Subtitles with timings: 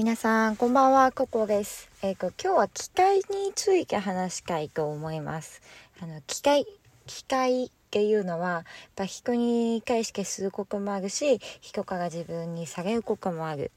[0.00, 1.90] 皆さん、こんばんは、ココです。
[2.00, 5.60] えっ、ー、と、今日は機械について話したいと思います。
[6.02, 6.64] あの、機械、
[7.04, 8.64] 機械っていうのは、やっ
[8.96, 13.72] ぱ人に対してすることもあるし、人から自分に下げることもある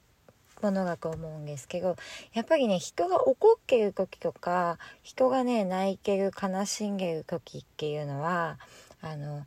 [0.62, 1.98] ものだと思うんですけど、
[2.32, 8.58] やっぱりね、人が怒ってる時とか、人がね、泣いてる、悲しんでる時っていうのは、
[9.02, 9.46] あの、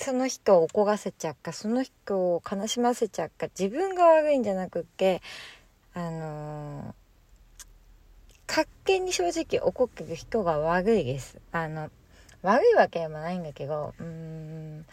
[0.00, 5.20] その人を怒らせちゃうかその人を悲しませちゃうか自分が悪いんじゃなくって
[5.92, 6.94] あの
[8.48, 11.38] 勝手に正直怒ってる人が悪いです。
[11.52, 11.90] あの
[12.42, 14.86] 悪いわけでもないんだけど、うーん、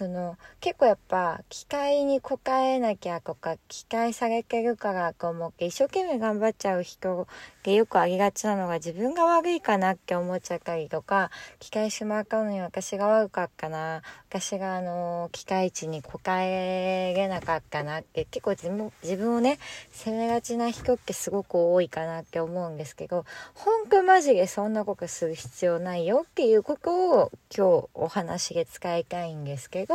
[0.00, 7.28] その、結構やっぱ、機械に応えなきゃとか、機械されてるからと思って、一生懸命頑張っちゃう人
[7.62, 14.00] がよくありがちなのが、自分が悪いかなって思っちゃったりとか、機械しまかうのに私が悪かったな、
[14.30, 19.58] 私があの、機械値に応えれなかったなって、結構自分自分をね、
[19.90, 29.89] 責めがちな人ってすごく多いかなって思うんですけど、本当マジでそんなことする必要ないよっていうことを今日お話で使いたいんですけど、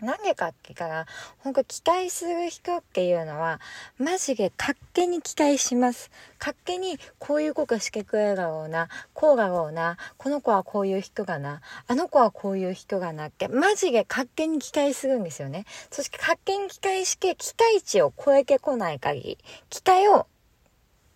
[0.00, 1.06] なんでかってから、
[1.38, 3.60] ほんと期待する人っていうのは、
[3.98, 6.10] マジで勝手に期待します。
[6.38, 15.64] 勝手にこういう子がしてくれるだろうな、こうだろうな、この子はこういう人がな、あの子はこういう人がなって、マジで勝手に期待するんですよね。
[15.90, 19.38] そして勝手に期待して、期待値を超えてこない限り、
[19.70, 20.26] 期待を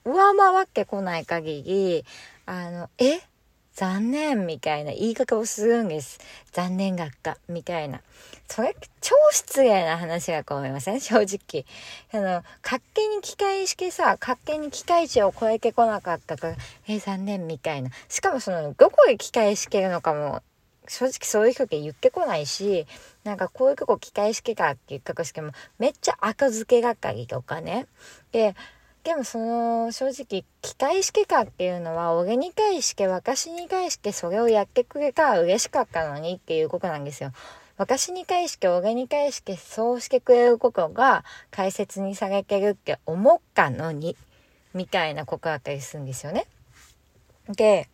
[0.06, 2.04] 上回ってこない限り、
[2.46, 3.20] あの、え？
[3.80, 6.20] 残念みたいな言い方をするんです。
[6.52, 8.02] 残念学科みたいな。
[8.46, 11.00] それ、超失礼な話が思いません？
[11.00, 11.64] 正直。
[12.12, 16.56] あの、勝手に機械してさ、勝手に機械値を超えてこなかったから、
[16.88, 17.88] え、残念みたいな。
[18.10, 20.42] しかもその、どこで機械してるのかも、
[20.86, 22.86] 正直そういう人って言ってこないし、
[23.24, 27.86] なんかこういうとこ機械式かって言ったとしても、めっちゃ赤付けがかりとかね。
[28.30, 28.54] で、
[29.04, 37.32] でもその正直機械式かっていうのは俺に対して私に対してそれをやってくれたら嬉しかったのにっていうことなんですよ。
[37.78, 44.16] 私に対して俺に対してそうしてくれることが大切にされてるって思ったのに
[44.74, 46.46] みたいなことだったりするんですよね。
[47.48, 47.88] で、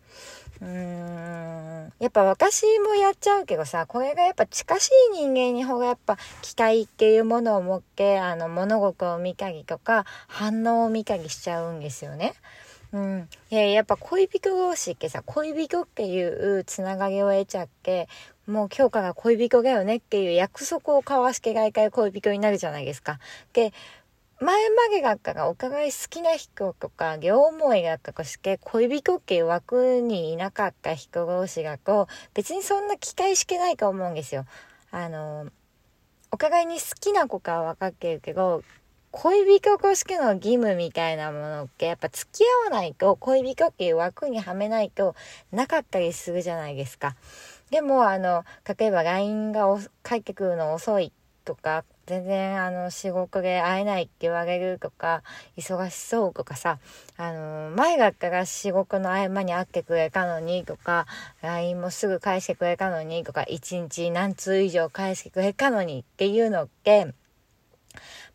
[0.61, 12.34] うーん、やっぱ私もやっちゃうけどさ、これがやっぱ近しい人間に方がやっぱ期待っていうものを持って、あの、物事を見たりとか、反応を見たりしちゃうんですよね。
[12.93, 13.28] うん。
[13.50, 18.09] いや、やっぱ恋人同士ってさ、恋人っていうつながりを得ちゃって、
[18.47, 23.19] もう今日から恋人だよねっていう約束を交わして外界恋人になるじゃないですか。
[23.53, 23.72] で、
[24.38, 34.44] 前までがったらお互い好きな人とか両思いがったとして恋人っていう枠にいなかった人同士がこう別にそんな期待してないと思うんですよ。
[34.91, 35.47] あの、
[36.30, 38.62] お互いに好きな子かは分かってるけど
[39.10, 45.14] 恋人としての義務みたいなものってやっぱ付き合わないと恋人っていう枠にはめないと
[45.50, 47.16] なかったりするじゃないですか。
[47.70, 48.44] でもあの、
[48.78, 49.66] 例えば LINE が
[50.03, 51.12] 返ってくるの遅い
[51.47, 55.22] とか全然あの仕事で会えないって言われるとか
[55.56, 56.78] 忙しそうとかさ
[57.17, 61.06] あの前だったら仕事の合間に会ってくれたのにとか
[61.43, 67.12] LINE もすぐ返してくれたのにとか1日何通以上返してくれたのにっていうのって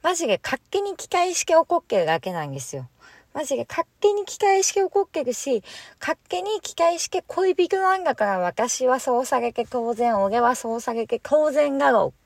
[0.04, 2.90] マジで勝手に期待して起こってるだけなんですよ。
[3.34, 5.64] マジで勝手に期待して起こってるし、
[6.02, 12.21] 勝手に期待して恋人なんだから私はそうされて当然、俺はそうされて当然だろう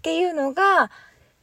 [0.00, 0.90] っていうのが、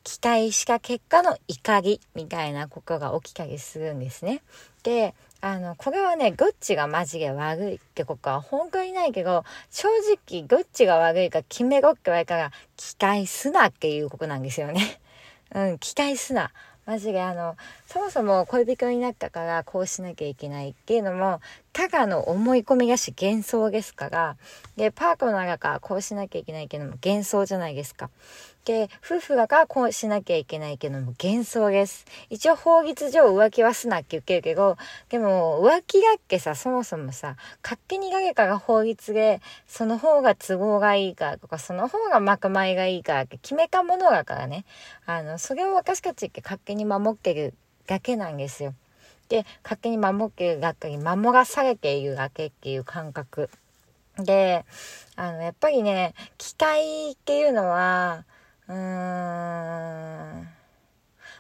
[0.04, 4.42] 期待した結果の怒りみたいなことが起きたりするんですね。
[4.82, 9.90] で、あの、これはね、どっちがマジで悪いってことは本当にないけど、正
[10.28, 15.00] 直どっちが悪いか決めろって言われたら、期待すなっていうことなんですよね。
[15.54, 16.52] うん、期待すな。
[16.88, 21.42] マジであの、そもそも恋人になったからこうしなきゃいけないっていうのも、
[21.78, 24.36] ただの思い込みがし幻想ですから、
[24.78, 28.10] で、パートナーがかこうしなきゃいけないっていうのも幻想じゃないですか。
[28.66, 32.06] で、夫婦だかこうしなきゃいけないけども幻想です。
[32.32, 34.76] 一応法律上浮気はすなって言ってるけど、
[35.10, 44.66] でも浮気だっけさ、そもそもさ、勝手に誰かが法律で、その方が都合がいいからとか、その方がまくまいがいいからって決めたものだからね。
[45.06, 47.54] あの、それを私たちって勝手に守ってる
[47.86, 48.74] だけなんですよ。
[49.30, 53.50] で、勝手に守ってるだけに守らされているだけっていう感覚。
[54.18, 54.66] で、
[55.16, 58.26] あの、やっぱりね、期待っていうのは、
[58.68, 60.48] うーん。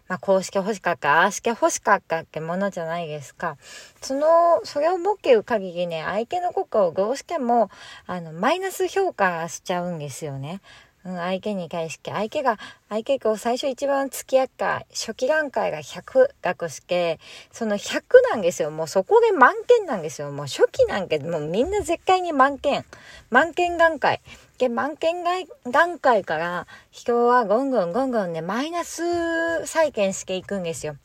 [0.08, 3.58] まあ、こうして欲しかった、ああして欲しかったってものじゃないですか。
[4.02, 7.70] その、それを持っている限りね、相手のことをどうしても、
[8.06, 10.62] あの、マイナス評価しちゃうんですよね。
[11.08, 12.60] うん、相手に対して、相手が、
[12.90, 17.20] 相手が最初一番付き合った初期段階が100だとして、
[17.54, 18.72] その100なんですよ。
[18.72, 20.30] もうそこで満点なんですよ。
[20.32, 22.84] もう初期なんけもうみんな絶対に満点。
[23.30, 24.20] 満点段階。
[24.58, 25.24] で、満点
[25.72, 30.98] 段階から人はゴンゴンゴンゴンね、マイナス再建していくんですよ。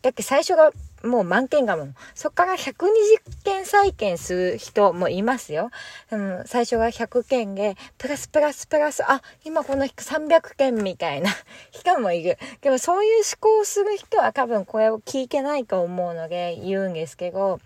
[0.00, 0.70] だって最初が
[1.02, 1.94] もう満点がもん。
[2.14, 2.76] そっから120
[3.44, 5.70] 件再建する人もいますよ。
[6.10, 11.30] うん、最初が100件で、プラスプラスプラス、あ、今この300件みたいな
[11.72, 12.38] 人もいる。
[12.60, 17.60] でもそういう思考をする人は多分これを聞いてないと思うので言うんですけど、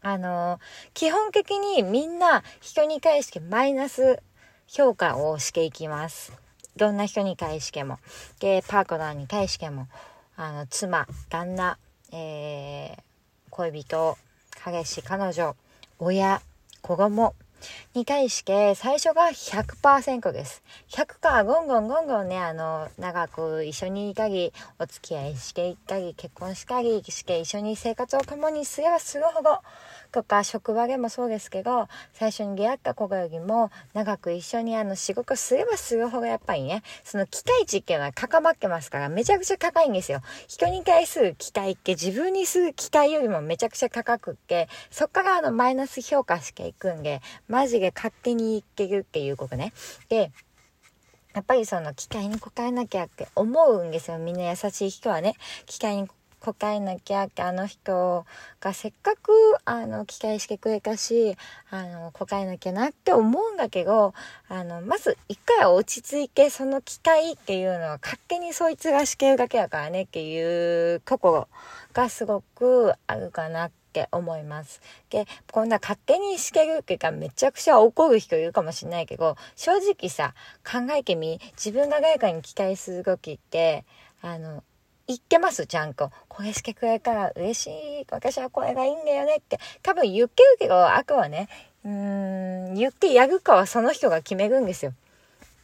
[0.00, 0.60] あの
[0.94, 4.22] 基本的にみんな人に対してマイナス
[4.68, 6.32] 評価をしていきます。
[6.76, 7.98] どんな人に対しても。
[8.38, 9.88] で、パートナーに対しても。
[10.36, 11.78] あの、妻、旦那、
[12.12, 13.02] えー、
[13.50, 14.16] 恋人、
[14.62, 15.56] 彼氏、彼女、
[15.98, 16.42] 親、
[16.82, 17.34] 子供
[17.94, 20.62] に対して最初が100%です。
[20.90, 29.60] 100かゴンゴンゴンゴンね、あの、長く一緒にいたり、お付き合いしていったり、結婚したりして一緒に生活を共にすればするほど、
[30.10, 40.20] とか職場でもそうですけど最初に出会った子よりも長く一緒にあの仕事すればするほどやっぱりねその期待値っていうのは高まってますからめちゃくちゃ高いんですよ。
[40.46, 49.72] 人に対する期待って自分にする期待よりもめちゃくちゃ高くってそっからあのマイナス評価していくんでマジで勝手にいけるっていうことね。
[50.08, 50.32] で
[51.34, 54.18] やっぱりその期待に応えなきゃって思うんですよ。
[54.18, 55.34] みんな優しい人はね。
[55.66, 56.08] 期待に
[56.52, 58.24] 答えなきゃってあの人
[58.60, 59.32] がせっかく
[59.64, 61.36] あの期待してくれたし
[61.70, 64.14] あの答えなきゃなって思うんだけど
[64.48, 71.48] あのまず一回落ち着いてその期待っていうのは勝手にそいつがしてるだけだからねっていうところ
[71.92, 74.80] がすごくあるかなって思います。
[75.10, 80.34] で、こんな勝手にしてるっていうかめちゃくちゃ怒る人いるかもしれないけど、正直さ、
[80.64, 83.84] 考えてみ、自分が誰かに期待する時って、
[84.20, 84.62] あの、
[85.08, 86.12] 言ってます、ちゃんと。
[86.28, 88.06] これしてくれたら嬉しい。
[88.10, 89.58] 私はこれがいいんだよねって。
[89.82, 91.48] 多分言ってるけど、あくはね、
[91.82, 94.92] うん、言ってやるかはその人が決めるんですよ。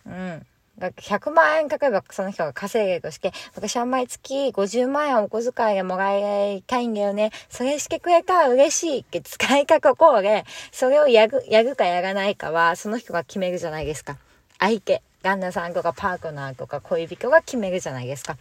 [0.07, 0.47] うん。
[0.81, 6.17] 100万円かけばその人が稼げるとして、私は毎月50万円お小遣いでもら
[6.51, 7.31] いたいんだよね。
[7.51, 14.17] それしてくれたら嬉しいって使い方こうで、それをやる、やるかやらないかは、その人が決めるじゃないですか。
[14.59, 15.03] 相手。
[15.23, 18.37] 旦那さんとかパートナーとか恋人が決めるじゃないですか。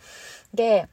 [0.53, 0.87] で、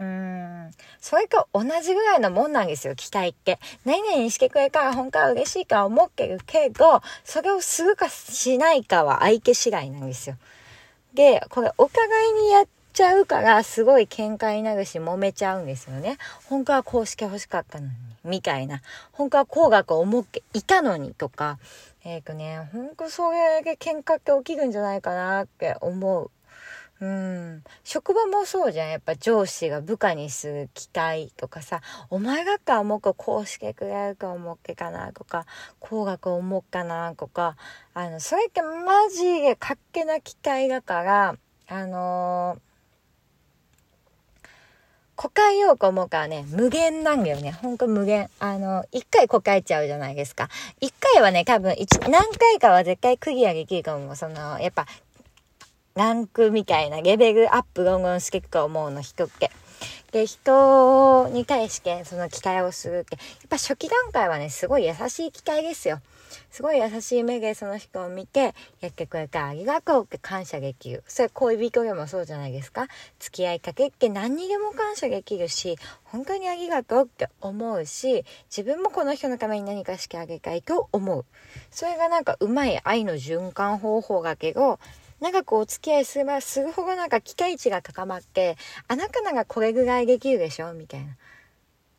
[0.00, 3.58] うん、それと同じぐらいのもんなんですよ、期待って。
[3.84, 10.36] 何々してくれたら本当は嬉しいか思ってるけど、それをするかしないかは相手次第なんですよ。
[11.12, 16.16] で、これお互いにやっちゃうから、すごい喧嘩になるし、揉めちゃうんですよね。
[16.46, 17.92] 本当はこうして欲しかったのに、
[18.24, 18.80] みたいな。
[19.12, 21.58] 本当はこうがこう思っていたのにとか、
[22.04, 26.30] えっ、ー、とね、ほんとそれで喧嘩って起きるんじゃないかなって思う。
[27.00, 27.64] うん。
[27.82, 28.90] 職場もそうじゃん。
[28.90, 31.80] やっぱ上司が部下にする期待とかさ、
[32.10, 35.46] お前がか思うこうしてくれるか思っけかなとか、
[35.78, 37.56] こうがこう思うかなとか、
[37.94, 41.36] あの、それってマジでかっけな期待だから、
[41.68, 42.70] あのー
[45.20, 47.52] こかえようと思うからね、無限なんだよね。
[47.52, 48.30] ほんと無限。
[48.38, 50.48] あの、一回こかえちゃうじゃないですか。
[50.80, 54.16] 一回はね、多分、一、何回かは絶対クリアできるかも。
[54.16, 54.86] その、やっぱ、
[55.94, 59.50] ランクみたいなレベルアップどんどんしていくと思うの、人って。
[60.12, 66.00] で、人に対してその期待をするって、やっぱ初期段階はね、すごい優しい期待ですよ。
[66.50, 71.02] すごい優しい目でその人を見て、やってくれたありがとうって感謝できる。
[71.06, 72.88] それ恋人でもそうじゃないですか。
[73.18, 81.24] 付き合いかけって何にでも感謝できるし、本当にありがとうって思うし、自分もこの人のために何かしてあげたいと思う。
[81.70, 84.80] それがなんかうまい愛の循環方法だけど、
[85.20, 88.56] 長くお付き合いすればするほどなんか期待値が高まって、
[88.88, 91.16] あなたならこれぐらいできるでしょみたいな。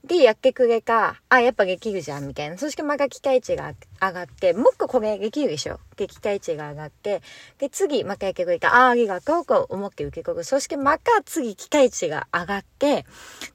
[0.04, 2.58] で、やってくれか、あ、やっぱできるじゃん、みたいな。
[2.58, 5.80] そしてまた期待値が上がって、もっとこれできるでしょ？
[5.96, 7.22] で、期待値が上がって、
[7.60, 10.44] で、次、またやってくれか、あ、ありがとう、と思って受け取る。
[10.44, 13.06] そしてまた次、期待値が上がって、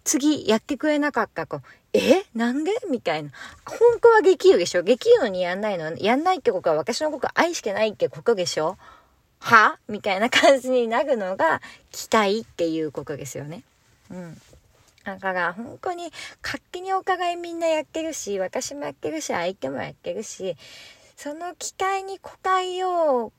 [0.04, 2.22] 次、やってくれなかった子、え？
[2.32, 2.70] なんで？
[2.88, 3.30] みたいな。
[3.64, 4.84] 本当はできるでしょ？
[4.84, 5.96] できるのにやんないの？
[5.96, 8.78] やんないってことは私のこと愛してないってことでしょ？
[9.46, 9.78] は？
[9.88, 11.62] みたいな感じになるのが
[11.92, 13.62] 期待っていうことですよね。
[14.10, 14.40] うん。
[15.04, 16.10] だから本当に
[16.42, 20.56] 活気にお互いみんなやってるし、私もやってるし、相手もやってるし、
[21.16, 23.32] その期待に応えよう、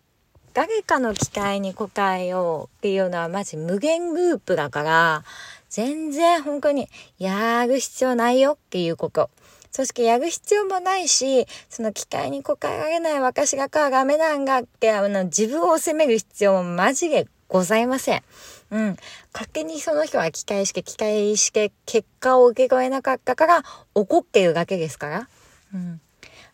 [0.54, 5.24] 誰かの期待に応えようっていうのはマジ無限ループだから、
[5.70, 6.88] 全然本当に
[7.20, 9.30] やる必要ないよっていうこと。
[9.78, 18.24] そしてやる必要もないし、その機会に応えられない私がかダメなんだって、あの、自分を責める必要もマジでございません。
[18.72, 18.98] うん。
[19.34, 25.30] 勝手にその人は機械式、機械式結果を受け取えなかったから怒ってるだけですから。
[25.72, 26.02] うん。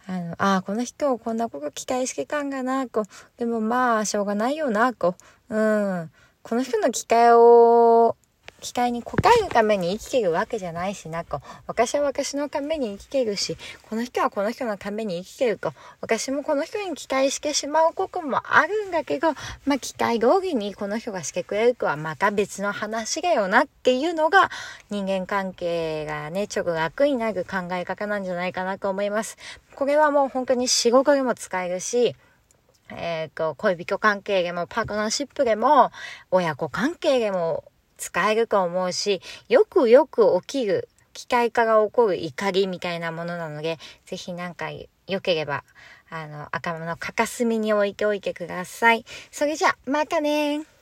[0.06, 3.06] あの、ああ、この人こんなこと期待してたんがな、こう。
[3.38, 5.16] でもまあ、しょうがないよな、こ
[5.48, 5.56] う。
[5.56, 5.58] う
[6.02, 6.12] ん。
[6.42, 8.18] この人の期待を
[8.64, 11.42] 期待に応えるために生きてるわけじゃないしな、こう。
[11.68, 13.58] 私は私のために生きてるし、
[13.90, 15.74] この人はこの人のために生きてると。
[16.00, 19.34] 私もこの人に期待してしまうこともあるんだけど、
[19.66, 24.50] まあ、期待通りにこの人がしてくれるかはまた別の話だよなっていうのが、
[24.90, 29.38] 人間関係がね、ちょっと楽になる考え方なんじゃないかなと思います。
[29.76, 32.16] これはもう本当に仕事でも使えるし、
[32.92, 35.92] えっ、ー、と、恋人関係でも、パートナーシップでも、
[36.32, 37.64] 親子関係でも
[37.98, 44.68] 使えると思うし、よくよく起きる、機械化が起こる怒りみたいなものなので、ぜひなんか
[45.08, 45.64] 良ければ、
[46.10, 49.06] あの、赤物かかすみに置いておいてください。
[49.32, 50.73] それじゃ、またね